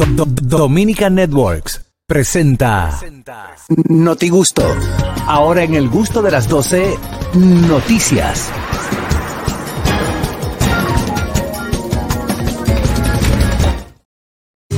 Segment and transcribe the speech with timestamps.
[0.00, 0.26] Do- Do-
[0.58, 2.98] Dominica Networks presenta
[3.88, 4.62] Noti Gusto.
[5.26, 6.96] Ahora en el gusto de las 12,
[7.34, 8.50] noticias.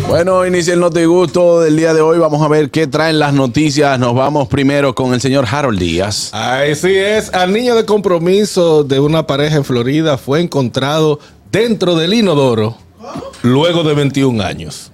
[0.08, 2.18] Bueno, inicia el Notigusto del día de hoy.
[2.18, 3.98] Vamos a ver qué traen las noticias.
[3.98, 6.30] Nos vamos primero con el señor Harold Díaz.
[6.34, 11.18] Así es, al niño de compromiso de una pareja en Florida fue encontrado
[11.50, 12.76] dentro del inodoro
[13.42, 14.91] luego de 21 años.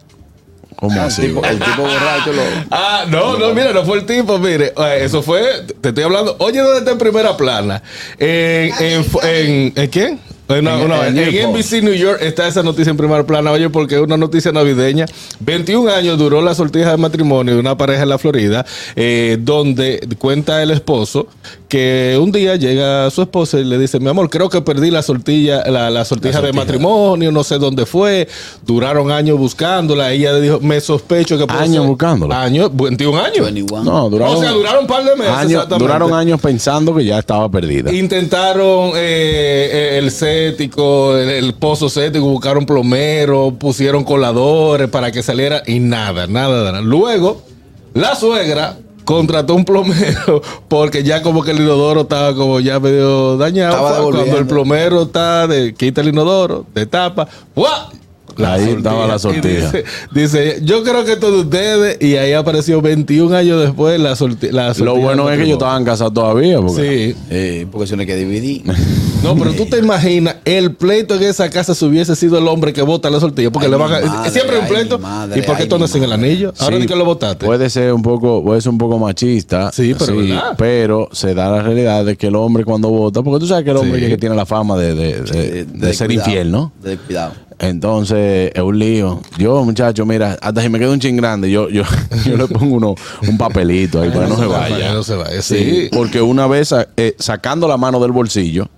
[0.80, 1.22] ¿Cómo así?
[1.22, 2.42] tipo- el tipo borracho lo.
[2.70, 5.42] Ah, no, no, mira, no fue el tipo, mire, eh, eso fue,
[5.80, 7.82] te estoy hablando, oye, ¿dónde está en primera plana?
[8.18, 10.20] En, en, en, ¿en quién?
[10.48, 11.50] En, no, En- no, en en.
[11.52, 15.04] NBC New York está esa noticia en primera plana, oye, porque es una noticia navideña.
[15.40, 18.64] 21 años duró la sortija de matrimonio de una pareja en la Florida,
[18.96, 21.26] eh, donde cuenta el esposo
[21.68, 25.02] que un día llega su esposa y le dice, mi amor, creo que perdí la
[25.02, 28.26] sortilla, la, la sortija de matrimonio, no sé dónde fue.
[28.66, 30.10] Duraron años buscándola.
[30.12, 32.40] Ella le dijo, me sospecho que ¿Años ser- buscándola?
[32.42, 33.44] Años, 21 años.
[33.44, 33.84] 21.
[33.84, 35.32] No, duraron, o sea, duraron un par de meses.
[35.32, 35.84] años, exactamente.
[35.84, 37.92] duraron años pensando que ya estaba perdida.
[37.92, 45.22] Intentaron eh, eh, el cético, el, el pozo cético, buscaron plomero, pusieron coladores para que
[45.22, 46.80] saliera y nada, nada, nada.
[46.80, 47.42] Luego,
[47.94, 53.36] la suegra contrató un plomero porque ya como que el inodoro estaba como ya medio
[53.36, 54.10] dañado.
[54.10, 57.26] Cuando el plomero está de quita el inodoro, de tapa,
[58.38, 58.52] ¡guau!
[58.52, 59.66] Ahí estaba la sortija.
[59.70, 64.50] Dice, dice, yo creo que todos ustedes, y ahí apareció 21 años después la, sorti-
[64.50, 65.44] la Lo sortija bueno de es que matrimonio.
[65.44, 66.60] ellos estaban casados todavía.
[66.60, 67.16] Porque Sí.
[67.30, 68.62] Eh, porque se no hay que dividir.
[69.20, 72.72] No, pero tú te imaginas el pleito en esa casa si hubiese sido el hombre
[72.72, 73.50] que vota la sortilla.
[73.50, 74.00] Porque Ay, le van a.
[74.06, 74.96] madre, siempre hay un pleito.
[75.00, 76.54] madre, ¿Y por qué tú andas sin el anillo?
[76.60, 77.44] Ahora Sí, ni que lo votaste.
[77.44, 79.72] Puede ser un poco, puede ser un poco machista.
[79.72, 80.14] Sí, pero
[80.56, 83.72] pero se da la realidad de que el hombre cuando vota, porque tú sabes que
[83.72, 84.04] el hombre Sí.
[84.04, 86.72] es que tiene la fama de, de- de- de ser cuidado, infiel, ¿no?
[86.80, 87.32] De cuidado.
[87.58, 89.20] Entonces, es un lío.
[89.36, 91.82] Yo, muchacho, mira, hasta si me quedo un chin grande, yo, yo,
[92.24, 92.94] yo le pongo uno,
[93.26, 94.92] un papelito ahí para que no se vaya.
[94.92, 98.68] no se vaya, Sí, porque una vez eh, sacando la mano del bolsillo,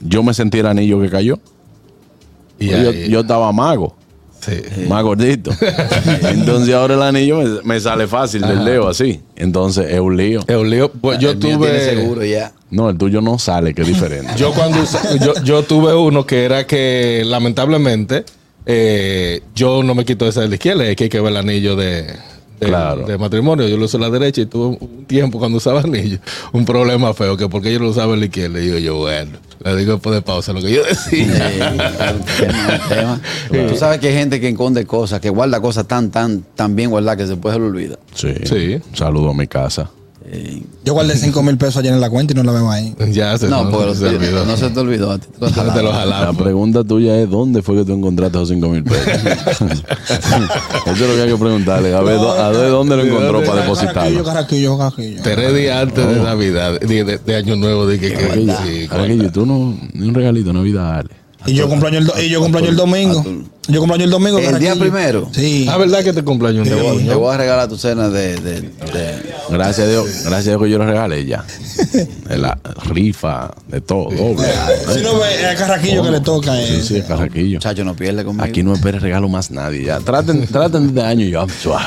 [0.00, 1.38] yo me sentí el anillo que cayó.
[2.60, 3.94] Y yo, yo estaba mago,
[4.48, 4.80] sí.
[4.88, 5.50] más gordito.
[6.30, 9.20] Entonces ahora el anillo me, me sale fácil del dedo así.
[9.36, 10.40] Entonces es un lío.
[10.46, 10.90] Es un lío.
[10.92, 11.84] Pues yo El mío tiene tuve.
[11.84, 12.52] seguro ya.
[12.70, 14.32] No, el tuyo no sale, que es diferente.
[14.36, 18.24] Yo cuando usa- yo, yo tuve uno que era que lamentablemente
[18.66, 21.38] eh, yo no me quito esa de la izquierda, es que hay que ver el
[21.38, 22.14] anillo de,
[22.60, 23.06] de, Claro.
[23.06, 23.68] de matrimonio.
[23.68, 26.18] Yo lo uso la derecha y tuve un tiempo cuando usaba anillo,
[26.52, 28.58] un problema feo, que porque yo lo usaba en la izquierda.
[28.60, 31.50] Y digo yo, bueno, le digo después de pausa lo que yo decía.
[32.88, 33.20] Tema.
[33.68, 36.90] Tú sabes que hay gente que esconde cosas, que guarda cosas tan, tan, tan bien
[36.90, 37.98] guardadas que después se lo olvida.
[38.14, 38.34] Sí.
[38.44, 38.80] Sí.
[38.94, 39.90] Saludo a mi casa.
[40.30, 42.94] Eh, Yo guardé 5 mil pesos ayer en la cuenta y no la veo ahí.
[43.12, 44.44] ya se, no, porque se olvidó.
[44.44, 45.10] no se te olvidó.
[45.12, 46.36] a ti te lo Ya te lo jalaron.
[46.36, 49.06] La pregunta tuya es: ¿dónde fue que tú encontraste esos 5 mil pesos?
[50.86, 51.94] Eso es lo que hay que preguntarle.
[51.94, 54.22] A ver, do- a ver dónde lo encontró para depositarlo.
[54.24, 55.22] carraquillo, carraquillo.
[55.22, 59.46] Tres días antes de Navidad, de, de- de Año Nuevo, dije que, Carraquillo, sí, tú
[59.46, 61.08] no, ni un regalito, Navidad, dale.
[61.46, 63.24] Y yo cumpleaños el, do- y yo cumpleaños el domingo.
[63.68, 64.38] Yo cumpleaños el domingo.
[64.38, 65.28] ¿El día primero?
[65.32, 65.66] Sí.
[65.70, 67.10] Ah, ¿verdad que te cumpleaños Te voy, domingo?
[67.10, 68.36] te voy a regalar tu cena de.
[68.36, 71.42] de, de- Gracias a Dios, gracias a Dios que yo lo regalé ya.
[72.28, 72.58] De la
[72.90, 74.46] rifa, de todo, doble.
[74.92, 76.54] Si no ve, es a carraquillo que le toca.
[76.56, 76.82] Sí, eh.
[76.82, 77.56] sí, es Carraquillo.
[77.56, 78.44] Muchacho, no pierde conmigo.
[78.44, 79.84] Aquí no espere regalo más nadie.
[79.84, 80.00] Ya.
[80.00, 81.86] Traten, traten de año ya suave.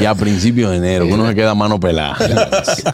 [0.00, 2.16] Y a principios de enero, que uno se queda mano pelada.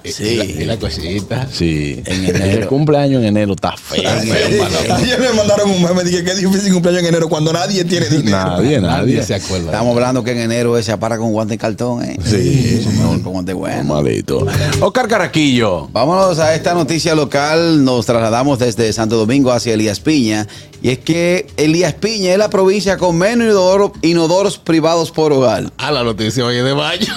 [0.04, 0.56] Sí.
[0.58, 1.46] Y la cosita.
[1.50, 2.02] Sí.
[2.04, 2.62] En enero.
[2.62, 4.02] El cumpleaños en enero está feo.
[4.02, 6.04] la- Ayer me mandaron un meme.
[6.04, 8.36] Dije que es difícil cumpleaños en enero cuando nadie tiene dinero.
[8.38, 9.22] Nadie, Nadie nadie.
[9.22, 9.66] se acuerda.
[9.66, 12.16] Estamos hablando que en enero se apara con guante de cartón, ¿eh?
[12.24, 12.86] Sí.
[13.02, 13.94] Con, con guante bueno.
[13.94, 14.46] Malito.
[14.80, 15.88] Oscar Caraquillo.
[15.92, 17.84] Vámonos a esta noticia local.
[17.84, 20.46] Nos trasladamos desde Santo Domingo hacia Elías Piña.
[20.82, 25.72] Y es que Elías Piña es la provincia con menos inodoro- inodoros privados por hogar.
[25.78, 27.12] Ah, la noticia hoy es de mayo.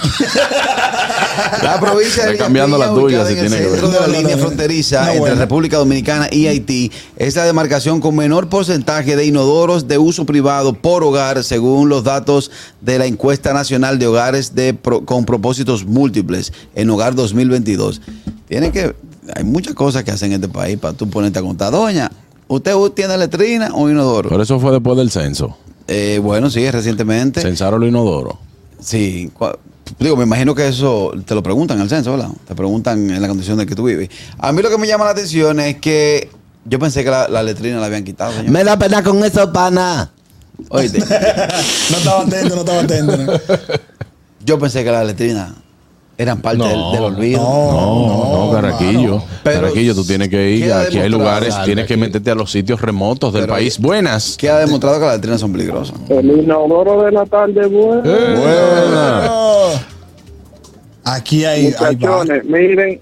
[1.64, 3.90] La provincia Está de Elías cambiando Piña, la tuya, si en el tiene que centro
[3.90, 3.94] ver.
[3.96, 5.36] de la No, no, línea no, fronteriza No, entre bueno.
[5.36, 10.55] República Dominicana y Haití, es la demarcación con menor porcentaje de inodoros de uso privado
[10.82, 12.52] por hogar, según los datos
[12.82, 18.02] de la encuesta nacional de hogares de pro- con propósitos múltiples en Hogar 2022.
[18.47, 18.96] Tiene que,
[19.35, 21.72] hay muchas cosas que hacen en este país para tú ponerte a contar.
[21.72, 22.12] Doña,
[22.47, 24.29] ¿usted tiene letrina o inodoro?
[24.29, 25.58] Pero eso fue después del censo.
[25.88, 27.41] Eh, bueno, sí, recientemente.
[27.41, 28.35] Censaron los inodoros.
[28.79, 29.32] Sí,
[30.00, 32.29] digo, me imagino que eso te lo preguntan en el censo, ¿verdad?
[32.47, 34.09] Te preguntan en la condición de que tú vives.
[34.38, 36.29] A mí lo que me llama la atención es que
[36.66, 38.64] yo pensé que la, la letrina la habían quitado, señor.
[38.66, 40.12] da pena con eso, pana.
[40.69, 40.99] Oíste,
[41.91, 43.17] No estaba atento, no estaba atento.
[43.17, 43.34] ¿no?
[44.46, 45.55] yo pensé que la letrina
[46.17, 47.41] Eran parte del, del olvido.
[47.41, 49.23] No, no, Carraquillo.
[49.43, 50.72] Pero Carraquillo, tú tienes que ir.
[50.72, 53.78] Aquí hay lugares, dale, tienes que meterte a los sitios remotos del Pero- país.
[53.79, 54.37] Buenas.
[54.37, 55.96] Que ha demostrado que las letrinas son peligrosas.
[56.09, 58.02] El inodoro de la tarde, bueno.
[58.02, 59.31] Buenas.
[61.03, 61.97] Aquí hay, hay
[62.46, 63.02] miren, eh, eh,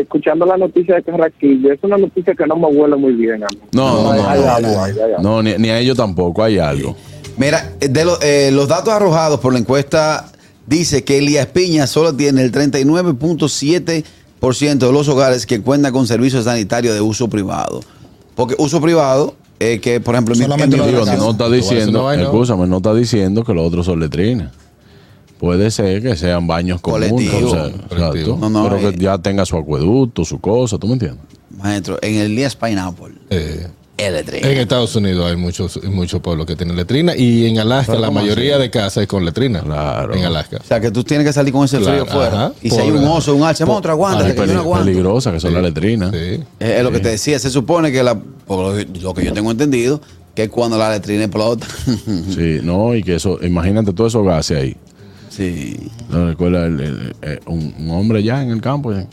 [0.00, 3.48] escuchando la noticia de Carraquillo, es una noticia que no me huele muy bien a
[3.48, 3.58] mí.
[3.72, 4.50] No, no, hay, no, hay no.
[4.50, 5.22] algo, hay, hay algo.
[5.22, 6.96] No, ni, ni a ellos tampoco, hay algo.
[7.36, 10.30] Mira, de lo- eh, los datos arrojados por la encuesta
[10.66, 16.44] dice que Elías Piña solo tiene el 39.7% de los hogares que cuentan con servicios
[16.44, 17.80] sanitarios de uso privado.
[18.34, 21.16] Porque uso privado, eh, que por ejemplo, en mi- Solamente en mi casa.
[21.16, 24.52] no está diciendo, escúchame, no está diciendo que los otros son letrinas.
[25.42, 27.10] Puede ser que sean baños comunes.
[27.42, 28.92] O sea, exacto, No, no, pero eh.
[28.94, 31.18] que ya tenga su acueducto, su cosa, ¿tú me entiendes?
[31.58, 33.66] maestro, en el Elías Pineapple, Eh,
[33.98, 34.48] letrina.
[34.48, 38.56] en Estados Unidos hay muchos muchos pueblos que tienen letrina y en Alaska la mayoría
[38.58, 39.62] de casas es con letrina.
[39.62, 40.14] Claro.
[40.14, 40.58] En Alaska.
[40.62, 42.46] O sea, que tú tienes que salir con ese Claro, frío fuera.
[42.46, 42.52] ajá.
[42.62, 46.12] y si hay un oso, un alce, monstruo, aguántate, Es peligrosa, que son las letrinas.
[46.12, 46.40] Sí.
[46.60, 48.14] Es, es lo que te decía, se supone que la,
[48.46, 50.00] por lo, que yo tengo entendido,
[50.36, 51.66] que cuando la letrina explota.
[52.30, 54.76] Sí, no, y que eso, imagínate todos esos gases ahí.
[55.36, 55.90] Sí.
[56.10, 59.06] No recuerda el- el- eh, un, un hombre ya en el campo, eh,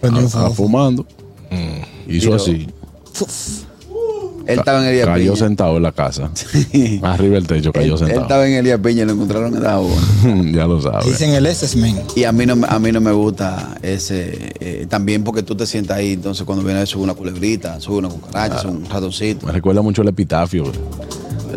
[0.00, 0.54] Prendió un ah, ah, fofo.
[0.64, 1.06] fumando.
[1.50, 2.10] Mm.
[2.10, 2.34] Hizo Tiro.
[2.36, 2.68] así.
[4.44, 5.46] Él estaba en Elías Cayó Piña.
[5.46, 6.28] sentado en la casa.
[7.02, 8.22] Arriba del techo Él, cayó él sentado.
[8.22, 9.92] estaba en Elías Piña y lo encontraron en agua.
[10.52, 11.06] ya lo sabes.
[11.06, 12.00] Dicen el SS-Men.
[12.16, 14.52] Y a mí no, me- a mí no me gusta ese.
[14.58, 18.08] eh, también porque tú te sientas ahí, entonces cuando viene sube una culebrita, sube una
[18.08, 19.46] cucaracha, sube un ratoncito.
[19.46, 20.64] Me recuerda mucho el epitafio.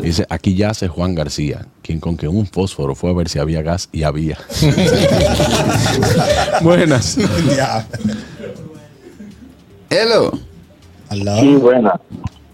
[0.06, 3.64] Dice, aquí yace Juan García, quien con que un fósforo fue a ver si había
[3.64, 4.38] gas y había.
[6.62, 7.18] Buenas.
[7.58, 7.88] Ya.
[9.90, 10.32] Hello.
[11.10, 11.42] Al lado.
[11.42, 11.90] Sí, buena.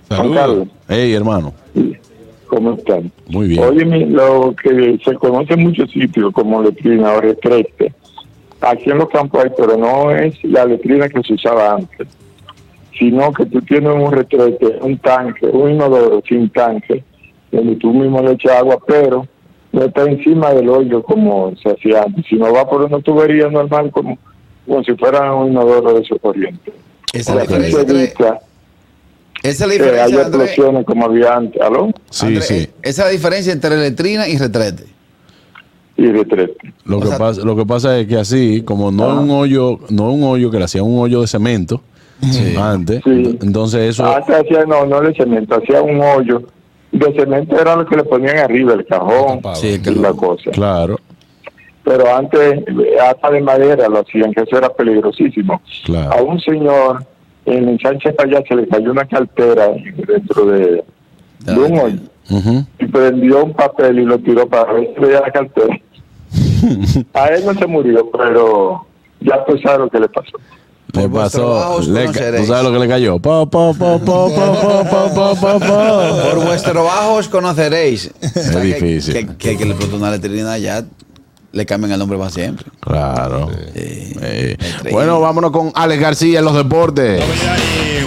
[0.08, 0.38] Juan Saludos.
[0.38, 1.54] Carlos, Hey, hermano.
[2.48, 3.12] ¿cómo están?
[3.28, 3.64] Muy bien.
[3.64, 7.94] Oye, lo que se conoce en muchos sitios como letrina o retrete,
[8.62, 12.08] aquí en los campos hay, pero no es la letrina que se usaba antes,
[12.98, 17.04] sino que tú tienes un retrete, un tanque, un inodoro sin tanque,
[17.52, 19.28] donde tú mismo le echas agua, pero
[19.72, 23.92] no está encima del hoyo como se hacía antes, sino va por una tubería normal
[23.92, 24.18] como,
[24.66, 26.72] como si fuera un inodoro de su corriente.
[27.14, 28.40] Esa es la diferencia
[29.44, 30.42] Esa es la que haya diferencia entre.
[30.44, 31.92] explosiones como había antes, ¿aló?
[32.10, 32.54] Sí, André, sí.
[32.56, 34.86] eh, Esa es la diferencia entre letrina y retrete.
[35.98, 36.74] Y retrete.
[36.86, 39.30] Lo O que, sea- pasa, lo que pasa es que así, como no es un
[39.32, 41.82] hoyo, no es un hoyo que le hacían un hoyo de cemento
[42.60, 43.38] antes, Sí.
[43.42, 46.44] entonces eso, Ah, se hacía, no, no de cemento, hacía un hoyo.
[46.92, 49.42] De cemento era lo que le ponían arriba, el cajón.
[49.56, 50.52] Sí, y la cosa.
[50.52, 50.98] claro,
[51.84, 55.62] Pero antes, eh, hasta de madera lo hacían, que eso era peligrosísimo.
[55.86, 56.12] Claro.
[56.12, 57.06] A un señor
[57.46, 59.70] en el Sánchez allá se le cayó una cartera
[60.08, 60.84] dentro de,
[61.40, 62.00] de un hoyo
[62.30, 62.66] Ujú.
[62.80, 65.80] y prendió un papel y lo tiró para ver si veía la cartera.
[67.14, 68.86] A él no se murió, pero
[69.22, 70.38] ya tú sabes lo que le pasó.
[70.94, 71.78] Le pasó.
[71.78, 73.20] ¿Tú sabes lo que le cayó?
[73.20, 73.48] Por
[76.46, 78.12] vuestro trabajo os conoceréis.
[78.22, 79.36] Es difícil.
[79.38, 80.84] Que, que, le puso una letrina ya
[81.54, 82.66] le cambian el nombre para siempre.
[82.80, 83.50] Claro.
[84.92, 87.22] Bueno, vámonos con Alex García en los deportes.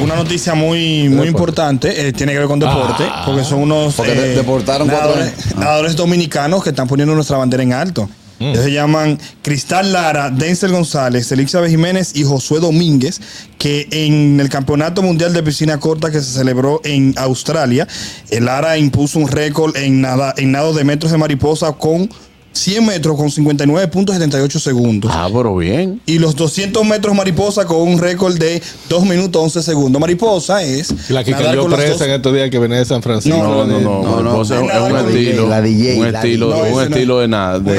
[0.01, 3.23] Una noticia muy, muy importante, eh, tiene que ver con deporte, ah.
[3.25, 5.31] porque son unos porque eh, deportaron ah.
[5.57, 8.09] nadadores, dominicanos que están poniendo nuestra bandera en alto.
[8.41, 13.21] Ellos se llaman Cristal Lara, Denzel González, Elixabeth Jiménez y Josué Domínguez,
[13.59, 17.87] que en el Campeonato Mundial de Piscina Corta que se celebró en Australia,
[18.31, 22.11] el Lara impuso un récord en, nada, en nado de metros de mariposa con
[22.55, 25.11] 100 metros con 59.78 segundos.
[25.15, 26.01] Ah, pero bien.
[26.07, 30.01] Y los 200 metros mariposa con un récord de 2 minutos 11 segundos.
[30.01, 31.11] Mariposa es.
[31.11, 33.37] La que cayó presa en estos días que venía de San Francisco.
[33.37, 34.03] No, no, no.
[34.03, 34.35] No, no.
[34.37, 35.49] Pues es, un- estilo.
[35.49, 37.59] la DJ, un la estilo, un estilo es- de nada.
[37.59, 37.75] un de-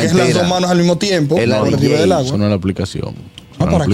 [0.00, 1.36] que es las dos manos al mismo tiempo.
[1.38, 2.04] Es la DJ.
[2.04, 3.14] Eso no es la aplicación.
[3.58, 3.84] Ah, para la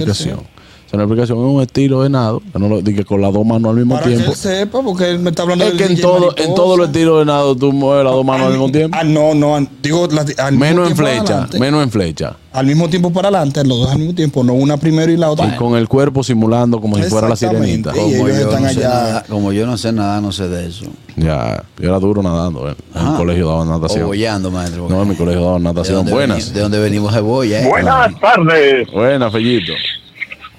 [0.96, 1.02] que.
[1.04, 1.38] Eso no es la aplicación.
[1.38, 2.42] Es un estilo de nado.
[2.52, 4.30] Que no lo diga con las dos manos al mismo Para que tiempo.
[4.32, 6.42] él sepa, porque él me está hablando Es del que en DJ todo, mariposa.
[6.48, 8.96] en todos los estilos de nado tú mueves las dos manos al mismo tiempo.
[9.00, 9.66] Ah, no, no.
[9.82, 11.32] Digo, la- al mismo Menos en tiempo flecha.
[11.34, 11.58] adelante.
[11.60, 12.36] Menos en flecha.
[12.52, 15.28] Al mismo tiempo para adelante, los dos al mismo tiempo, no una primero y la
[15.28, 15.46] otra.
[15.48, 17.90] Y con el cuerpo simulando como si fuera la sirenita.
[17.92, 18.88] Como ellos yo, están no sé allá.
[18.88, 20.84] nada, como yo no sé nada, no sé de eso.
[21.16, 22.68] Ya, yo era duro nadando.
[22.70, 22.74] eh.
[22.94, 23.14] En el Ah.
[23.16, 24.06] colegio daban O natación.
[24.06, 24.86] bollando, maestro.
[24.88, 26.06] No, en mi colegio daban ¿De natación.
[26.08, 26.54] Buenas.
[26.54, 27.60] ¿De dónde venimos de boya?
[27.62, 27.66] eh?
[27.68, 28.88] Buenas tardes.
[28.92, 29.72] Buenas, Fellito.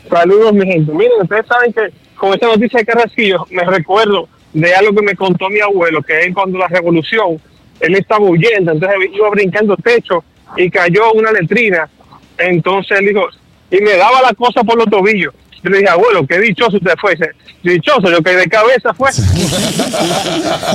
[0.09, 0.91] Saludos, mi gente.
[0.91, 5.15] Miren, ustedes saben que con esta noticia de Carrasquillo me recuerdo de algo que me
[5.15, 7.39] contó mi abuelo, que es cuando la revolución,
[7.79, 10.24] él estaba huyendo, entonces iba brincando techo
[10.55, 11.89] y cayó una letrina.
[12.38, 13.27] Entonces él dijo,
[13.71, 15.33] y me daba la cosa por los tobillos.
[15.63, 17.15] Yo le dije, abuelo, qué dichoso usted fue.
[17.15, 17.31] Dice,
[17.63, 19.09] dichoso, yo caí de cabeza, fue.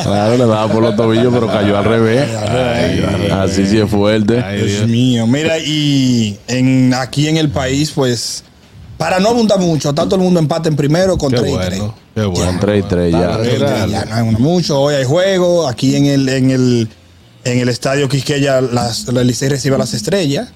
[0.03, 2.29] Claro, le daba por los tobillos, pero cayó al revés.
[3.33, 4.43] Así sí es fuerte.
[4.53, 8.45] Dios mío, mira, y en, aquí en el país, pues,
[9.01, 11.57] para no abundar mucho, está todo el mundo empate en primero con Qué 3 y
[11.57, 11.69] 3.
[11.79, 11.95] bueno.
[12.15, 12.47] Qué bueno.
[12.51, 13.87] Con 3 y 3 ya.
[13.87, 16.89] Ya no hay uno mucho, hoy hay juego, aquí en el, en el,
[17.45, 20.51] en el estadio Quisqueya, las, el Licey recibe a las estrellas.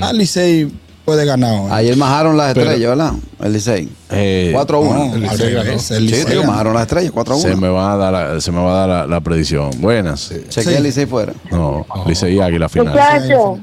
[0.00, 0.72] Ah, Licey
[1.04, 1.68] puede ganar hoy.
[1.72, 3.12] Ayer majaron las Pero- estrellas, ¿verdad?
[3.42, 3.88] El Licey.
[4.10, 4.94] Eh, 4 a 1.
[4.94, 5.70] No, al Licey ganó.
[5.72, 7.56] el Sí, Licey tío, majaron las estrellas, 4 a se 1.
[7.58, 9.70] me va a dar la, se me va a dar la, la predicción.
[9.82, 10.32] Buenas.
[10.48, 10.74] Chequea Sí.
[10.78, 11.34] el Licey fuera.
[11.50, 12.88] No, Licey Águila final.
[12.94, 13.58] Muchachos,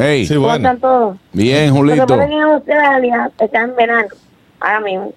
[0.00, 0.56] Hey, Sí, ¿cómo bueno.
[0.68, 1.16] están todos?
[1.32, 2.02] bien, Lo Julito.
[2.02, 4.08] es que en Australia está en verano,
[4.60, 5.12] ahora mismo.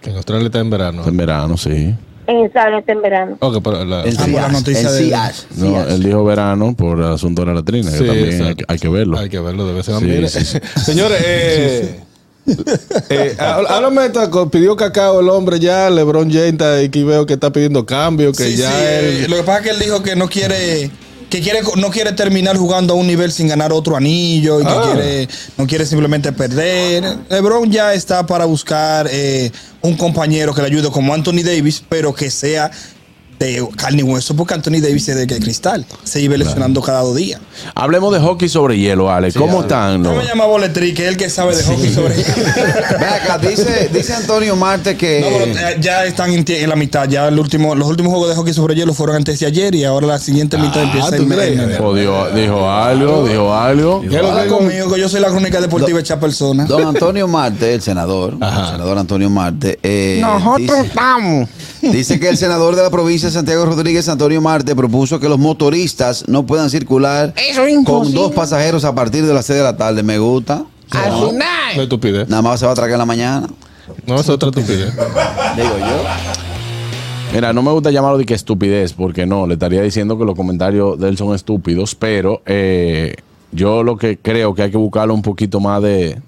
[0.00, 1.02] Que en Australia está en verano.
[1.06, 1.94] En verano, sí.
[2.26, 3.36] En Australia está en verano.
[3.40, 5.46] Ok, pero la- El Ah, la noticia El de- CIAS.
[5.56, 5.92] No, CIAS.
[5.94, 8.78] él dijo verano por el asunto de la latrina, que Sí, también hay que, hay
[8.78, 9.18] que verlo.
[9.18, 9.96] Hay que verlo, debe ser.
[9.98, 10.58] Sí, Mire, sí, sí.
[10.84, 12.00] Señores, eh,
[13.08, 17.02] eh, há- háblame de esta co- pidió cacao el hombre ya, LeBron James, está aquí
[17.02, 19.04] veo que está pidiendo cambio, que Sí, ya sí, él...
[19.24, 20.90] eh, Lo que pasa es que él dijo que no quiere
[21.30, 24.70] que quiere no quiere terminar jugando a un nivel sin ganar otro anillo y que
[24.70, 24.82] Ah.
[24.92, 27.04] quiere no quiere simplemente perder.
[27.28, 29.50] LeBron ya está para buscar eh,
[29.82, 32.70] un compañero que le ayude como Anthony Davis, pero que sea
[33.38, 35.86] de carne y hueso, porque Anthony Davis es de que cristal.
[36.02, 37.40] Se iba lesionando cada dos días.
[37.74, 39.36] Hablemos de hockey sobre hielo, Alex.
[39.36, 40.02] ¿Cómo están?
[40.02, 42.14] No me llama Boletri, que es el que sabe de hockey sobre
[43.22, 45.20] acá, dice, dice Antonio Marte que.
[45.20, 47.08] No, pero ya- ya están en, la mitad.
[47.08, 49.84] Ya el último, los últimos juegos de hockey sobre hielo fueron antes de ayer y
[49.84, 54.00] ahora la siguiente mitad empieza ¿tú en Oh, dijo, dijo algo, dijo algo.
[54.00, 56.64] ¿Qué es lo Habla que- conmigo, que yo soy la crónica deportiva hecha persona.
[56.64, 60.22] Don Antonio Marte, el senador, el senador Antonio Marte, eh,
[60.56, 61.48] dice, estamos.
[61.82, 66.28] dice que el senador de la provincia Santiago Rodríguez, Antonio Marte, propuso que los motoristas
[66.28, 67.34] no puedan circular
[67.84, 70.02] con dos pasajeros a partir de las 6 de la tarde.
[70.02, 70.64] Me gusta.
[70.92, 72.28] No, no estupidez.
[72.28, 73.48] Nada más se va a traer en la mañana.
[74.06, 74.94] No, es otra estupidez.
[74.94, 76.04] Digo yo.
[77.32, 80.34] Mira, no me gusta llamarlo de que estupidez, porque no, le estaría diciendo que los
[80.34, 83.16] comentarios de él son estúpidos, pero eh,
[83.52, 86.22] yo lo que creo que hay que buscarlo un poquito más de,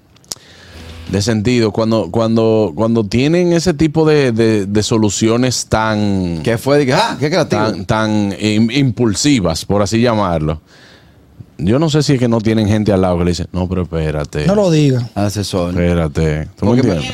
[1.11, 1.71] de sentido.
[1.71, 6.91] Cuando, cuando, cuando tienen ese tipo de, de- de soluciones tan, ¿Qué fue?
[6.93, 7.61] Ah, qué creativo.
[7.61, 10.61] tan, tan im- impulsivas, por así llamarlo.
[11.57, 13.69] Yo no sé si es que no tienen gente al lado que le dice, no,
[13.69, 14.47] pero espérate.
[14.47, 15.07] No lo diga.
[15.13, 15.69] Asesor.
[15.71, 16.47] Espérate.
[16.57, 17.11] ¿Tú me Porque- entiendes?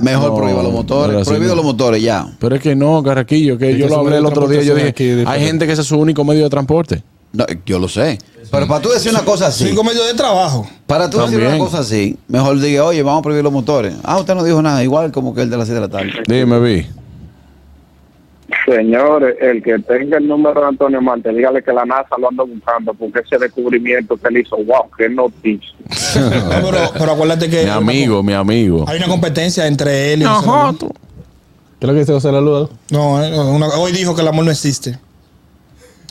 [0.00, 1.26] Mejor No, prohíba los motores.
[1.26, 2.26] Prohibido los motores, ya.
[2.40, 4.60] Pero es que no, Carraquillo, que Es yo que lo hablé el otro día.
[4.62, 7.02] Yo dije, hay gente que ese es su único medio de transporte.
[7.34, 8.16] No, yo lo sé.
[8.50, 10.66] Pero para tú decir una cosa así, Cinco medios de trabajo.
[10.86, 13.94] para tú decir una cosa así, mejor diga, oye, vamos a prohibir los motores.
[14.04, 16.12] Ah, usted no dijo nada, igual como que el de las 6 de la tarde.
[16.28, 16.86] Dime, vi.
[18.66, 22.44] Señores, el que tenga el número de Antonio Marte, dígale que la NASA lo anda
[22.44, 25.70] buscando porque ese descubrimiento que él hizo, wow, qué noticia.
[26.60, 28.84] No, pero, pero acuérdate que Mi amigo, mi amigo.
[28.86, 30.36] hay una competencia entre él y Luis.
[30.38, 32.70] ¿Qué es lo que dice José Laludo?
[32.90, 34.98] No, eh, una- hoy dijo que el amor no existe.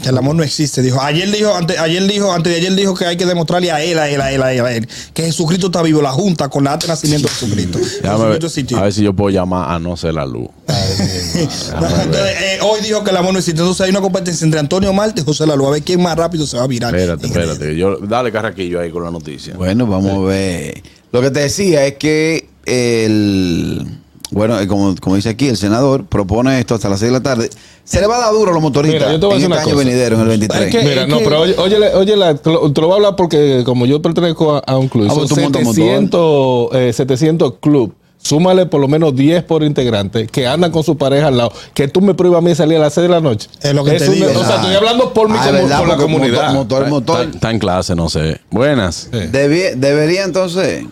[0.03, 0.81] Que el amor no existe.
[0.81, 3.81] Dijo, ayer dijo, ante, ayer dijo, antes de ayer dijo que hay que demostrarle a
[3.81, 6.49] él, a él, a él, a él, a él, que Jesucristo está vivo, la junta
[6.49, 7.79] con la de nacimiento de Jesucristo.
[7.79, 10.49] Jesucristo a ver si yo puedo llamar a no ser la luz.
[10.67, 13.61] Entonces, eh, hoy dijo que el amor no existe.
[13.61, 15.67] Entonces hay una competencia entre Antonio Marte y José Lalu.
[15.67, 16.93] A ver quién más rápido se va a virar.
[16.93, 17.77] Espérate, En espérate.
[17.77, 19.55] Yo, dale carraquillo ahí con la noticia.
[19.55, 20.83] Bueno, vamos a ver.
[21.11, 24.02] Lo que te decía es que el.
[24.33, 27.23] Bueno, eh, como, como dice aquí, el senador propone esto hasta las 6 de la
[27.23, 27.49] tarde.
[27.83, 29.41] Se le va a dar duro a los motoristas Mira, yo te voy a en
[29.41, 30.61] decir este una año venidero, en el 23.
[30.61, 32.93] Es que- Mira, no, que- pero oye, oye, oye la- te, lo, te lo voy
[32.93, 35.63] a hablar porque como yo pertenezco a, a un club, Ah, son pues tú montas
[35.63, 35.75] motor.
[35.75, 37.93] 700, eh, 700 club.
[38.25, 41.51] Súmale por lo menos 10 por integrante que andan con su pareja al lado.
[41.73, 43.49] Que tú me prohíbas a mí salir a las 6 de la noche.
[43.61, 44.27] Es lo que te un- digo.
[44.33, 45.79] O sea, estoy hablando por, mi Ah, ¿verdad?
[45.79, 46.53] por la comunidad.
[46.53, 47.21] Motor, motor, motor.
[47.25, 48.39] Está, está en clase, no sé.
[48.49, 49.09] Buenas.
[49.11, 49.17] Sí.
[49.29, 50.85] Debie- debería entonces.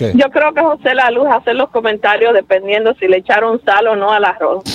[0.00, 0.12] ¿Qué?
[0.16, 3.96] Yo creo que José La Luz hace los comentarios dependiendo si le echaron sal o
[3.96, 4.64] no al arroz.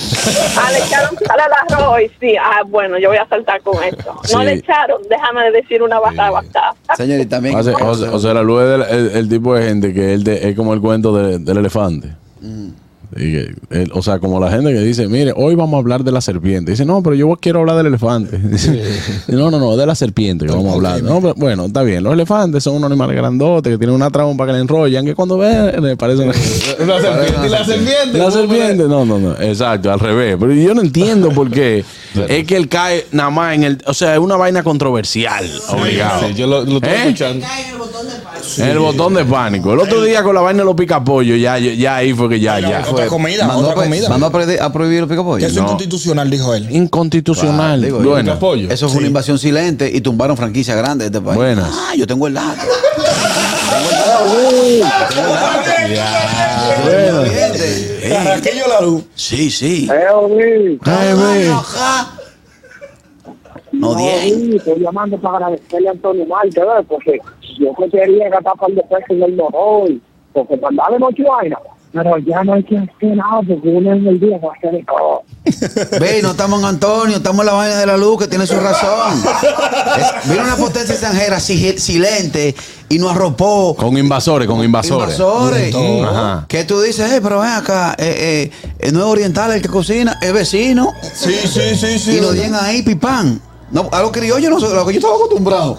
[0.58, 3.82] Ah, le echaron sal al arroz y sí, ah, bueno, yo voy a saltar con
[3.84, 4.12] esto.
[4.32, 4.44] No Sí.
[4.44, 6.74] le echaron, déjame decir una baja bastada.
[6.96, 7.62] Señor, y también.
[7.62, 10.48] Sea- o sea, la luz es del- el, el tipo de gente que él de-
[10.48, 12.08] es como el cuento de- del elefante.
[12.42, 12.72] Y
[13.16, 13.54] que
[13.92, 16.72] o sea, como la gente que dice, mire, hoy vamos a hablar de la serpiente.
[16.72, 18.38] Dice, no, pero yo quiero hablar del elefante.
[18.42, 18.82] Dice,
[19.28, 21.02] no, no, no, de la serpiente que vamos a hablar.
[21.02, 22.02] No, pero, bueno, está bien.
[22.02, 25.38] Los elefantes son unos animales grandotes que tienen una trompa que le enrollan, que cuando
[25.38, 26.32] ven, le parece una...
[26.78, 27.46] Una serpiente.
[27.46, 28.18] Y la serpiente.
[28.18, 30.36] La serpiente, no, no, no, exacto, al revés.
[30.38, 31.84] Pero yo no entiendo por qué.
[32.28, 33.78] es que él cae nada más en el.
[33.86, 36.28] O sea, es una vaina controversial, obligado.
[36.28, 36.96] Sí, yo lo, lo estoy ¿Eh?
[37.04, 37.46] escuchando.
[38.58, 39.72] El botón de pánico.
[39.72, 42.40] El otro día con la vaina de los picapollos, ya, ya, ya ahí fue que
[42.40, 42.84] ya, ya.
[42.88, 44.08] Otra comida, mandó, otra comida.
[44.08, 45.50] mandó a, prohibir- a prohibir los Que picapollos.
[45.50, 46.68] eso es inconstitucional, dijo él.
[46.70, 47.80] Inconstitucional.
[47.80, 48.38] Claro, digo, bueno.
[48.70, 51.36] Eso fue una invasión silente y tumbaron franquicias grandes de este país.
[51.36, 51.68] Buenas.
[51.72, 52.60] Ah, yo tengo el dato.
[58.08, 59.04] Carraquillo la luz.
[59.14, 59.88] Sí, sí.
[59.92, 60.78] Eh, güey.
[63.72, 64.32] No, diez.
[64.32, 66.84] Ovi, estoy llamando para agradecerle a Antonio Marte, ¿verdad?
[66.88, 67.18] porque
[67.58, 69.90] yo que quería gastar par de pesos en el motor,
[70.32, 70.56] porque
[70.98, 71.58] mucho vaina.
[71.92, 74.72] Pero ya no hay que hacer nada, porque uno en el día va a hacer
[74.72, 75.22] de todo.
[76.00, 78.56] Ve, no estamos en Antonio, estamos en la vaina de la luz, que tiene su
[78.60, 79.12] razón.
[79.96, 82.54] Es- vino una potencia extranjera si- silente
[82.90, 83.74] y nos arropó.
[83.76, 85.18] Con invasores, con invasores.
[85.18, 85.74] Invasores.
[86.04, 86.44] Ajá.
[86.48, 89.68] Que tú dices, eh, pero ven acá, eh, eh, eh, no es oriental el que
[89.68, 90.92] cocina, es vecino.
[91.14, 92.10] Sí, sí, sí, sí.
[92.16, 93.40] y lo tienen ahí, pipán.
[93.70, 95.78] No, a los criollos no, a lo que yo estaba acostumbrado.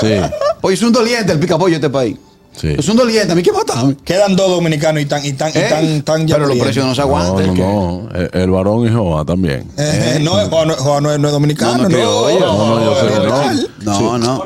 [0.00, 0.14] Sí,
[0.60, 2.16] Pues es un doliente el picapollo de este país.
[2.56, 2.74] sí.
[2.78, 3.96] Es un doliente, a mí que matarme.
[4.04, 6.94] Quedan dos dominicanos y tan, y tan, y Eh, tan, tan pero los precios no
[6.94, 7.54] se aguantan.
[7.56, 8.08] no, no.
[8.14, 9.68] El, el varón y Joa también.
[9.76, 11.88] Eh, no, es- Juan no, Juan no es, no es dominicano, No, no.
[11.88, 12.40] no, criollo.
[12.40, 13.36] No, no, yo sé que no.
[13.38, 13.70] oriental.
[13.84, 14.44] No, no.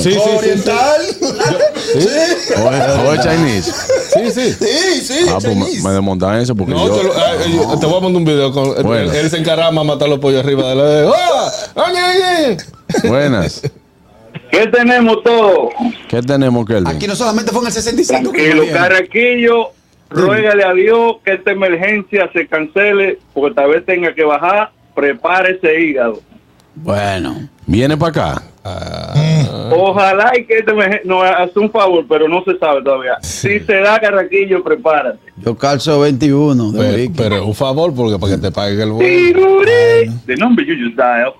[0.00, 0.36] Sí, sí, sí, sí.
[0.38, 1.00] Oriental.
[1.92, 2.08] Sí,
[2.56, 3.72] O es, o es Chinese.
[4.14, 4.52] Sí, sí.
[4.58, 5.26] sí, sí.
[5.28, 6.94] Ah, pues me, me desmontan eso porque No, yo.
[6.96, 9.12] te, lo- ah, eh, yo- te voy a mandar un video con Bueno.
[9.12, 11.33] él, él se encarama a matar los pollos arriba de la ¡Ah!
[11.74, 12.56] ¡Oye, oye!
[13.08, 13.62] Buenas.
[14.50, 15.70] ¿Qué tenemos todo?
[16.08, 16.86] ¿Qué tenemos, Kelvin?
[16.88, 18.32] Aquí no solamente fue en el 65.
[18.32, 18.72] que Tranquilo.
[18.72, 19.70] Carraquillo,
[20.10, 25.56] ruégale a Dios que esta emergencia se cancele, porque tal vez tenga que bajar, prepare
[25.56, 26.20] ese hígado.
[26.74, 27.48] Bueno.
[27.66, 28.42] Viene para acá.
[29.70, 33.16] Ojalá y que esta emergencia, no, hace un favor, pero no se sabe todavía.
[33.22, 35.18] Si se da Carraquillo, prepárate.
[35.36, 39.08] Yo calzo 21 de Pero, pero un favor, porque para que te pague el vuelo.
[39.08, 40.10] Tiruri.
[40.26, 41.34] The number you just dialed.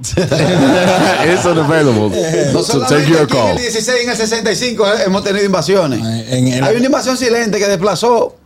[1.33, 2.11] It's unavailable.
[2.53, 3.51] No so take your aquí en call.
[3.53, 6.01] el 16 en el 65 eh, hemos tenido invasiones.
[6.29, 8.37] En- en- Hay una invasión silente que desplazó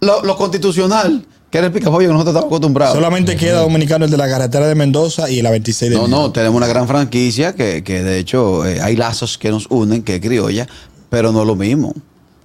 [0.00, 1.24] lo, lo constitucional,
[1.56, 2.94] que era el picapollo que nosotros estamos acostumbrados.
[2.94, 6.30] Solamente queda dominicano el de la carretera de Mendoza y la 26 de No, no,
[6.30, 10.16] tenemos una gran franquicia que, que de hecho eh, hay lazos que nos unen, que
[10.16, 10.66] es criolla,
[11.08, 11.94] pero no es lo mismo.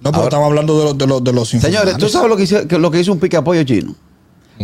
[0.00, 2.12] No, pero Ahora- estamos hablando de, los de, los de los Señores, ¿tú informales.
[2.12, 3.94] sabes lo que hizo, que- lo que hizo un picapollo chino?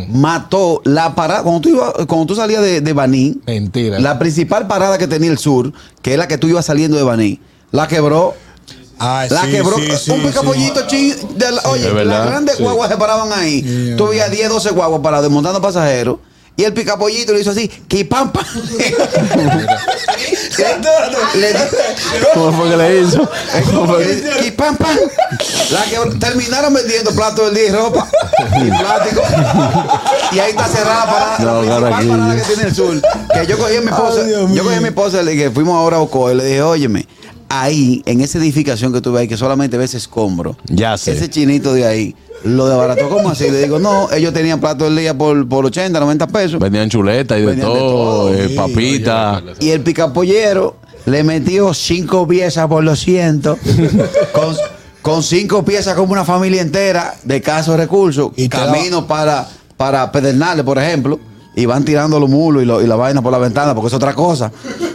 [0.09, 3.99] Mató la parada, cuando tú, ibas- cuando tú salías de, de Baní, Mentira.
[3.99, 7.03] la principal parada que tenía el sur, que es la que tú ibas saliendo de
[7.03, 7.41] Baní,
[7.71, 8.35] la quebró.
[8.99, 9.77] Ay, La sí, quebró.
[9.77, 11.15] sí, sí, un picapollito chino.
[11.35, 13.95] de la- oye, las grandes guaguas se paraban ahí.
[13.97, 16.19] Tú veías 10, 12 guaguas paradas desmontando pasajeros.
[16.57, 17.69] Y el picapollito le hizo así,
[18.11, 18.33] pam.
[21.35, 21.55] le,
[22.35, 23.29] ¿Cómo fue que le hizo?
[24.57, 24.77] Pam.
[25.71, 28.09] La que terminaron vendiendo platos del día y ropa
[28.65, 29.23] y plástico.
[30.33, 32.11] Y ahí está cerrada la parada, No, la principal Carraquillo.
[32.13, 33.03] parada que tiene el sur.
[33.35, 35.99] Que yo cogí a mi esposa, yo cogí a mi esposa, le dije, fuimos ahora
[35.99, 37.07] a Ocoa, y le dije, óyeme,
[37.49, 40.57] ahí, en esa edificación que tú ves ahí, que solamente ves escombro.
[40.67, 41.13] Ya sé.
[41.13, 43.51] Ese chinito de ahí lo desbarató como así.
[43.51, 46.61] Le digo, no, ellos tenían plato del día por, por 80, 90 pesos.
[46.61, 48.55] Vendían chuleta y de Vendían de todo, todo, eh, sí.
[48.55, 49.43] papita.
[49.61, 53.59] Y el picapollero le metió cinco piezas por los cientos.
[54.33, 54.55] con,
[55.03, 58.31] con cinco piezas como una familia entera de escasos recursos.
[58.37, 61.19] Y camino para, para Pedernales, por ejemplo.
[61.57, 63.95] Y van tirando los mulos y, lo- y la vaina por la ventana, porque es
[63.95, 64.53] otra cosa.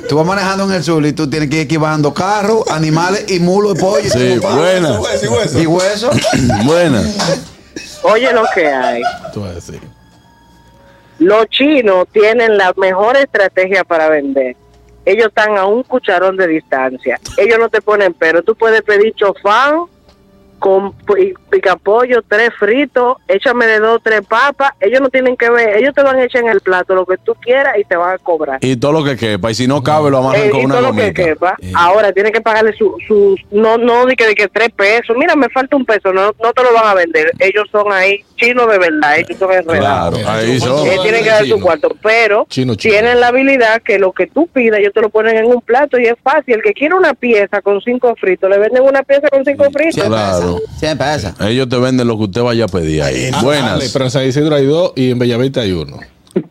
[0.08, 3.39] Tú vas manejando en el sur y tú tienes que ir esquivando carros, animales y
[3.39, 4.10] mulos y pollo.
[4.10, 5.00] Sí, buena.
[5.00, 5.60] Hueso, hueso.
[5.60, 6.12] Y hueso.
[6.66, 7.02] Buena.
[8.04, 9.02] Oye lo que hay.
[9.34, 9.80] Tú vas a decir.
[11.20, 14.58] Los chinos tienen la mejor estrategia para vender.
[15.06, 17.20] Ellos están a un cucharón de distancia.
[17.38, 18.44] Ellos no te ponen pero.
[18.44, 19.86] Tú puedes pedir chofán
[20.60, 24.72] con pi- picapollo, tres fritos, échame de dos, tres papas.
[24.80, 25.78] Ellos no tienen que ver.
[25.78, 28.13] Ellos te van a echar en el plato lo que tú quieras y te van
[28.16, 28.60] a cobrar.
[28.62, 29.52] Y todo lo que quepa.
[29.52, 31.56] Y si no cabe, lo amarran Eh, con y una todo lo que quepa.
[31.76, 35.16] Ahora tiene que pagarle sus su, no no de que, de que tres pesos.
[35.18, 36.12] Mira, me falta un peso.
[36.13, 37.32] No, no te lo van a vender.
[37.39, 39.18] Ellos son ahí chinos de verdad.
[39.18, 40.20] Ellos son enredados.
[40.20, 40.88] Claro, ahí son.
[40.88, 42.94] Eh, tienen que dar su cuarto, pero Chino, chino.
[42.94, 46.00] tienen la habilidad que lo que tú pidas, ellos te lo ponen en un plato
[46.00, 46.56] y es fácil.
[46.56, 50.04] El que quiere una pieza con cinco fritos, le venden una pieza con cinco fritos.
[50.06, 50.53] Claro.
[50.78, 51.36] Siempre pasa.
[51.48, 53.30] Ellos te venden lo que usted vaya a pedir ahí.
[53.34, 53.72] Ah, Buenas.
[53.72, 55.98] dale, pero en San Isidro hay dos y en Bellavista hay uno.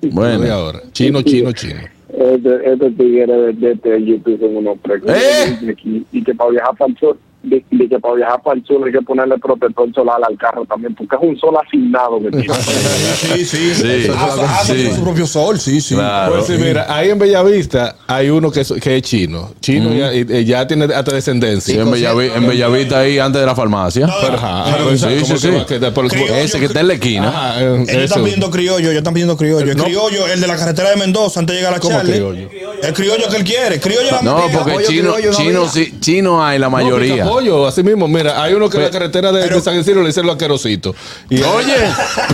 [0.01, 0.49] Y Buenas.
[0.51, 0.81] ahora.
[0.93, 1.81] Chino, chino, chino.
[2.09, 5.11] Este, este tigre de, de, de YouTube son unos precos.
[5.11, 5.75] ¿Eh?
[5.85, 8.65] Y, y que para viajar para el sur, de, de que para viajar para el
[8.67, 12.31] sur hay que ponerle protector solar al carro también, porque es un sol asignado que
[12.31, 12.55] tiene.
[12.55, 13.75] Sí, sí.
[13.75, 14.09] Sí.
[14.17, 14.95] Hace- hace Sí.
[14.97, 15.95] su propio sol, sí, sí.
[15.95, 16.33] Claro.
[16.35, 19.51] Pues sí, mira, ahí en Bellavista hay uno que es, que es chino.
[19.61, 21.75] Chino ya, y- y ya tiene hasta descendencia.
[21.75, 24.07] Sí, en, Bellavi- en Bellavista ahí antes de la farmacia.
[24.21, 25.91] Pero, ajá, Pero, pero, sí, ¿cómo sí, que sí.
[25.93, 26.35] por- Criollo.
[26.37, 27.29] Ese que está en la esquina.
[27.29, 28.01] Ajá, eh, Ellos eso.
[28.01, 29.71] están pidiendo criollo, ellos están pidiendo criollo.
[29.71, 29.85] El No.
[29.85, 32.13] criollo, el de la carretera de Mendoza, antes de llegar a la ¿Cómo Charlie.
[32.15, 32.49] criollo?
[32.83, 33.81] El criollo que él quiere.
[33.81, 37.25] Criollo la No, porque chino, criollo no chino, sí, chino hay la No, mayoría.
[37.33, 38.09] Pollo, así mismo.
[38.09, 40.35] Mira, hay uno que en la Pero- carretera de, de San Isidro le dicen los
[40.35, 40.95] aquerositos.
[41.31, 41.77] Y Oye,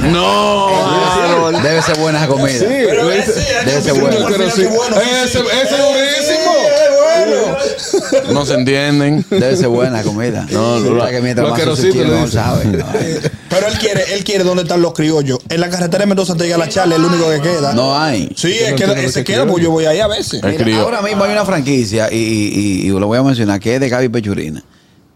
[0.13, 1.51] no.
[1.63, 2.59] Debe ser buena esa comida.
[2.59, 4.69] Sí, Debe ser sí, Ese sí.
[4.69, 6.53] ese es durísimo.
[6.53, 6.89] Eh,
[7.31, 8.33] bueno.
[8.33, 9.25] no se entienden.
[9.31, 10.47] Debe ser buena comida.
[10.51, 12.65] No, no, que mientras más no sabe.
[12.67, 12.85] No,
[13.51, 15.39] Pero él quiere, él quiere dónde están los criollos.
[15.49, 17.73] En la carretera de Mendoza te llega la charla, es el único que queda.
[17.73, 18.31] No hay.
[18.37, 20.43] Sí, es que se queda, pues yo voy ahí a veces.
[20.43, 23.75] Mira, ahora mismo hay una franquicia, y, y- y- y lo voy a mencionar, que
[23.75, 24.63] es de Gaby Pechurina.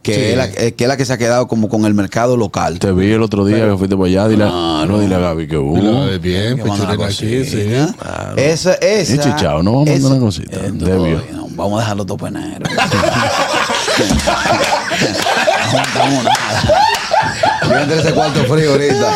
[0.03, 0.21] Que, Sí.
[0.21, 2.79] es la, eh, que es la que se ha quedado como con el mercado local.
[2.81, 4.27] Te vi el otro día que fuiste para allá.
[4.29, 5.77] Dile, No, no, dile a Gaby que hubo.
[5.77, 7.39] Dile, eh, Bien, Que pechurina aquí, sí.
[7.39, 8.35] cosita.
[8.37, 9.15] Esa, esa.
[9.15, 11.23] Y chichao, no vamos a mandar una cosita, Eh, no, Debio.
[11.33, 12.65] no, vamos a dejarlo todo penero.
[13.99, 16.63] no juntamos nada.
[17.63, 19.13] Yo entré a ese cuarto frío ahorita.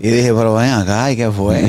[0.00, 1.68] Y dije, pero ven acá, ¿y qué fue?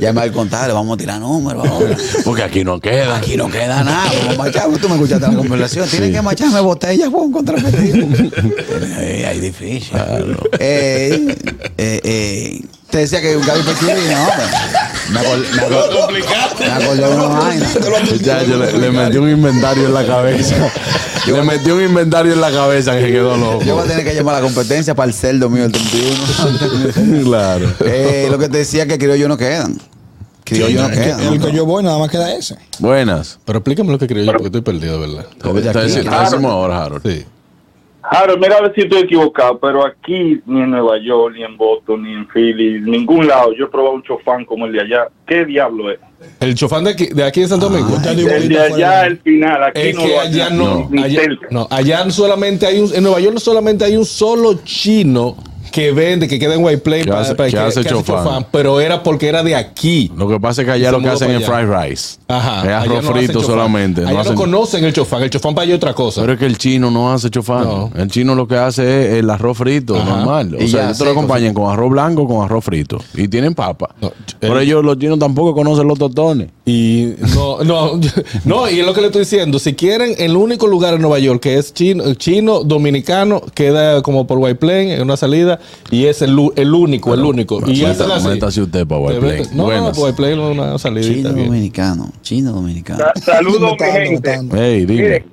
[0.00, 1.96] Llamé al contable, vamos a tirar números ahora.
[2.24, 3.16] Porque aquí no queda.
[3.16, 4.68] Aquí no queda nada, vamos a machar.
[4.80, 5.88] Tú me escuchaste la conversación.
[5.88, 8.06] Tienen que macharme botellas con contrafetivo.
[8.98, 9.96] Eh, Ahí difícil.
[10.58, 11.36] Eh,
[11.78, 12.60] eh, eh,
[12.90, 14.44] te decía que un Gaby Pechurina, hombre.
[15.12, 17.66] Me acordé, de una vaina.
[18.12, 20.56] Muchacho, le, le metió un inventario en la cabeza.
[21.26, 23.62] le metió un inventario en la cabeza que quedó loco.
[23.64, 27.24] Yo voy a tener que llamar a la competencia para el celdo mío el 31.
[27.24, 27.72] claro.
[27.80, 29.80] eh, lo que te decía que criollo no quedan.
[30.44, 31.20] Criollo no El que- quedan.
[31.20, 31.46] el ¿no?
[31.46, 32.56] que yo voy, nada más queda ese.
[32.78, 33.38] Buenas.
[33.44, 35.26] Pero explícame lo que creo yo, porque estoy perdido, ¿verdad?
[35.42, 37.02] Te, te, te decimos ahora, Harold.
[37.06, 37.24] Sí.
[38.02, 41.56] Harold, mira a ver si estoy equivocado, pero aquí ni en Nueva York, ni en
[41.56, 45.08] Boston, ni en Philly, ningún lado, yo he probado un chofán como el de allá.
[45.26, 45.98] ¿Qué diablo es?
[46.40, 47.96] El chofán de aquí, de aquí en Santo Domingo.
[47.96, 51.46] Está El de allá, el final, aquí Es no que allá no, ni allá, cerca.
[51.50, 55.36] no, allá solamente hay un, en Nueva York solamente hay un solo chino
[55.70, 58.46] que vende, que queda en White Plate Que hace- que hace chofán.
[58.50, 60.10] pero era porque era de aquí.
[60.16, 62.18] Lo que pasa es que allá lo que hacen para es fried rice.
[62.28, 62.62] Ajá.
[62.64, 64.04] Es arroz no frito solamente.
[64.04, 65.22] Allá no conocen el chofán.
[65.22, 66.20] El chofán para allá es otra cosa.
[66.20, 67.64] Pero es que el chino no hace chofán.
[67.64, 67.90] No.
[67.96, 70.16] El chino lo que hace es el arroz frito, Ajá.
[70.16, 70.54] normal.
[70.58, 72.98] O Y sea, ya, ellos te lo acompañan con arroz blanco con arroz frito.
[73.14, 73.94] Y tienen papa.
[74.00, 76.48] No, Pero el- ellos, los chinos, tampoco conocen los tostones.
[76.66, 78.00] Y no, no,
[78.44, 79.58] no, y es lo que le estoy diciendo.
[79.58, 84.26] Si quieren, el único lugar en Nueva York que es chino, chino dominicano, queda como
[84.26, 85.59] por White Plain en una salida,
[85.90, 87.60] y es el, el único, el único.
[87.66, 89.96] Y métase usted para metes- No, Buenas.
[89.98, 91.14] es una salidita.
[91.14, 91.46] Chino bien.
[91.46, 92.12] dominicano.
[92.22, 93.04] Chino dominicano.
[93.16, 94.14] Sa- Saludos, mi gente.
[94.14, 94.56] está dando.
[94.56, 95.02] Ey, dime.
[95.02, 95.24] Mire,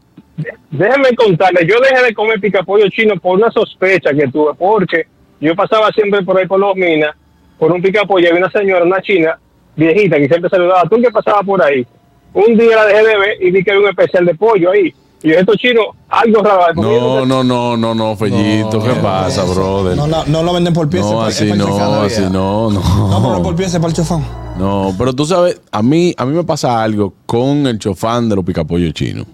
[0.72, 5.08] déjeme contarle, yo dejé de comer picapollo chino por una sospecha que tuve, porque
[5.42, 7.16] yo pasaba siempre por ahí por los minas,
[7.58, 9.40] por un picapollo, había una señora, una china,
[9.76, 11.86] viejita, que siempre saludaba, tú que pasaba por ahí.
[12.34, 14.94] Un día la dejé de ver y vi que había un especial de pollo ahí.
[15.28, 16.74] Y estos chinos, algo raro.
[16.76, 18.82] No, no, no, no, no, Fellito.
[18.82, 19.98] ¿Qué pasa, brother?
[19.98, 21.10] No, la- no lo venden por pieza.
[21.10, 23.44] No, así no, así no, No, pero no no.
[23.44, 24.26] por pieza, para el chofán.
[24.58, 28.36] No, pero tú sabes, a mí, a mí me pasa algo con el chofán de
[28.38, 29.26] los picapollos chinos.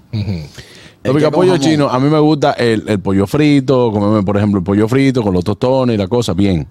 [1.04, 4.64] Los picapollos chinos, a mí me gusta el, el pollo frito, comerme, por ejemplo, el
[4.64, 6.66] pollo frito con los tostones y la cosa, bien.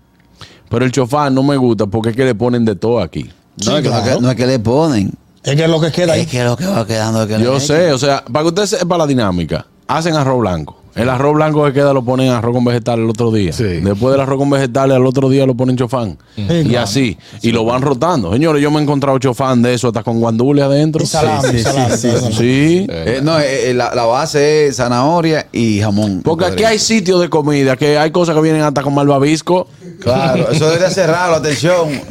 [0.68, 3.30] Pero el chofán no me gusta porque es que le ponen de todo aquí.
[3.64, 5.12] No, no es que- no es que le ponen.
[5.44, 6.22] Es que es lo que queda ahí.
[6.22, 8.66] Es que lo que va quedando es que Yo sé, o sea, para que usted
[8.78, 10.82] sepa la dinámica, hacen arroz blanco.
[10.94, 13.52] El arroz blanco que queda lo ponen en arroz con vegetales el otro día.
[13.52, 13.64] Sí.
[13.64, 16.18] Después del arroz con vegetales al otro día lo ponen chofán.
[16.36, 16.84] y claro.
[16.84, 17.16] así.
[17.40, 18.30] Y lo van rotando.
[18.32, 21.02] Señores, yo me he encontrado chofán de eso hasta con guandule adentro.
[21.02, 21.58] Y salami,
[21.96, 22.08] sí.
[22.32, 22.86] Sí.
[22.90, 26.20] Eh, no, eh, eh, la, la base es zanahoria y jamón.
[26.22, 29.68] Porque aquí hay sitios de comida que hay cosas que vienen hasta con malvavisco.
[30.02, 32.00] Claro, eso debería cerrarlo, atención.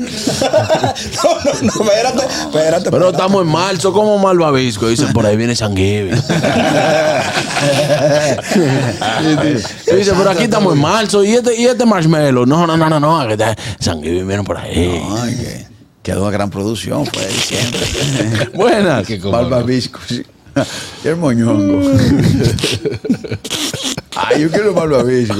[1.23, 2.91] No, no, no, espérate, espérate.
[2.91, 4.87] Pero estamos en marzo, como malvavisco.
[4.87, 5.73] Dicen, por ahí viene San.
[5.75, 6.11] Dice,
[10.17, 11.23] pero aquí estamos en marzo.
[11.23, 12.45] ¿Y este, y este marshmallow?
[12.45, 13.27] No, no, no, no, no.
[13.79, 15.01] San viene por ahí.
[15.21, 15.67] Ay, que
[16.03, 18.49] quedó una gran producción, fue de diciembre.
[18.53, 19.07] Buenas.
[19.23, 20.23] Malvavisco, sí.
[21.03, 21.91] Y el moñongo.
[24.15, 25.35] Ay, yo quiero malvavisco.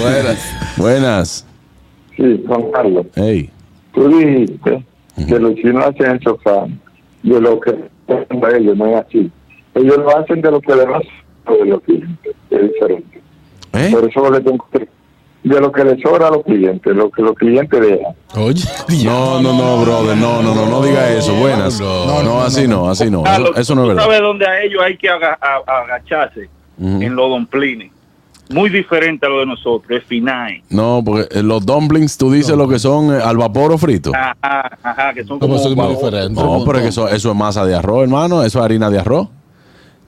[0.00, 0.38] Buenas.
[0.76, 1.44] Buenas.
[2.16, 3.06] Sí, Juan Carlos.
[3.14, 3.50] Hey.
[3.92, 4.84] Tú dijiste
[5.28, 6.80] que los chinos hacen el chofán
[7.22, 7.70] de lo que
[8.08, 9.30] hacen a ellos, no es así.
[9.74, 13.20] Ellos lo hacen de lo que le hacen de los clientes, es diferente.
[13.72, 13.88] ¿Eh?
[13.92, 14.88] Por eso le tengo que
[15.44, 18.14] de lo que le sobra a los clientes, lo que los clientes dejan.
[18.36, 18.64] Oye,
[19.04, 20.16] No, no, no, brother.
[20.16, 21.34] No, no, no, no diga eso.
[21.34, 21.78] Buenas.
[21.80, 23.22] No, No, así no, así no.
[23.56, 24.02] Eso, no es ¿tú verdad.
[24.04, 26.48] sabes dónde a ellos hay que aga- agacharse?
[26.78, 27.02] Ujú.
[27.02, 27.92] En los domplines.
[28.50, 30.62] Muy diferente a lo de nosotros, es final.
[30.68, 34.12] No, porque eh, los dumplings, tú dices lo que son eh, al vapor o frito.
[34.14, 36.02] Ajá, ajá, que son como como eso es muy babosos.
[36.10, 36.42] diferente.
[36.42, 38.42] No, pero es que eso, eso es masa de arroz, hermano.
[38.42, 39.28] Eso es harina de arroz.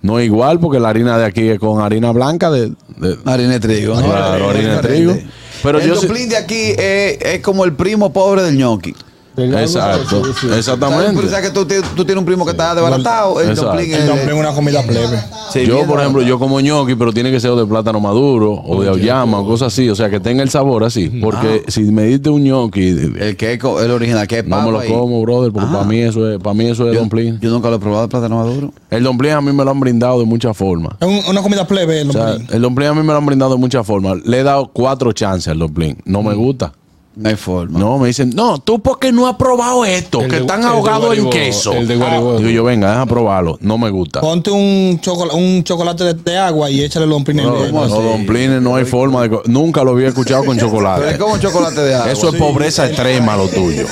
[0.02, 2.68] No es igual porque la harina de aquí es con harina blanca de...
[2.96, 3.94] de- Harina de trigo.
[3.98, 4.04] ¿no?
[4.06, 5.14] Claro, harina de trigo.
[5.62, 8.94] Pero el yo duplín de aquí es, es como el primo pobre del ñoqui.
[9.36, 10.22] Exacto,
[10.56, 11.28] exactamente.
[11.28, 13.40] sabes que tú, tienes- tú tienes un primo que está desbaratado.
[13.40, 13.70] El Exacto.
[13.72, 15.18] dumpling El es- dumpling es una comida plebe.
[15.52, 18.52] Sí, yo, por ejemplo, yo como ñoqui, pero tiene que ser o de plátano maduro
[18.52, 19.88] o de auyama o cosas así.
[19.88, 21.08] O sea, que tenga el sabor así.
[21.08, 24.70] Porque si me diste un ñoqui, El que es el original, que es no me
[24.72, 25.78] lo como, brother, porque Ajá.
[25.78, 27.38] para mí eso es, para mí eso es Yo, dumpling.
[27.40, 28.72] yo nunca lo he probado de plátano maduro.
[28.90, 30.94] El dumpling a mí me lo han brindado de muchas formas.
[31.00, 32.56] Es un- una comida plebe el O sea, dumpling.
[32.56, 34.18] el dumpling a mí me lo han brindado de muchas formas.
[34.24, 35.98] Le he dado cuatro chances al dumpling.
[36.04, 36.72] No me gusta.
[37.16, 37.78] No hay forma.
[37.78, 41.16] No, me dicen, no, tú porque no has probado esto, El que de- están ahogados
[41.16, 41.72] en queso.
[41.72, 42.36] el de Guaribó.
[42.36, 43.56] Digo yo, venga, deja probarlo.
[43.62, 44.20] No me gusta.
[44.20, 47.72] Ponte un, chocola- un chocolate de, de agua y échale el dumpling en No, el
[47.72, 49.38] los dumplings no hay forma de...
[49.46, 51.18] Nunca lo había escuchado con Pero es chocolate.
[51.18, 52.12] como un chocolate de agua.
[52.12, 53.86] Eso es pobreza extrema lo tuyo.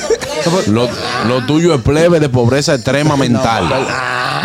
[0.67, 0.87] Lo,
[1.27, 3.67] lo tuyo es plebe de pobreza extrema mental.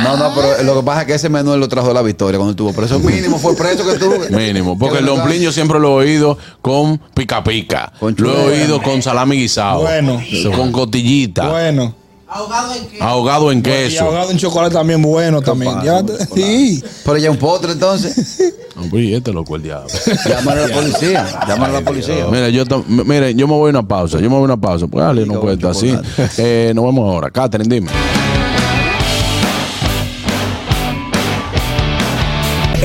[0.03, 2.03] No, no, pero lo que pasa es que ese menú él lo trajo de la
[2.03, 2.99] victoria cuando estuvo preso.
[3.01, 4.19] Mínimo fue preso que tuvo.
[4.37, 4.79] Mínimo.
[4.79, 7.93] Porque el yo siempre lo he oído con pica pica.
[7.99, 9.83] Con Lo he oído con salami guisado.
[9.83, 10.21] Bueno.
[10.57, 11.49] Con cotillita.
[11.49, 11.95] Bueno.
[13.01, 14.05] Ahogado en Y queso.
[14.05, 15.75] ahogado en chocolate también bueno también.
[15.75, 16.85] pasa, Llévate- sí.
[17.05, 18.55] Pero ya un postre entonces.
[18.77, 19.89] No, pues, y este loco el diablo.
[20.27, 21.27] Llámale a la policía.
[21.47, 22.27] Llámale a la policía.
[22.31, 24.17] Mira, yo, mire, yo me voy a una pausa.
[24.21, 24.87] Yo me voy a una pausa.
[24.87, 25.95] Pues dale, no puede estar así.
[26.39, 27.31] Eh, nos vemos ahora.
[27.31, 27.91] Catherine, dime.